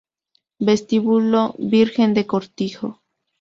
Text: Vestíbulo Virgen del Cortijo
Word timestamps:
Vestíbulo 0.57 1.53
Virgen 1.59 2.15
del 2.15 2.25
Cortijo 2.25 3.03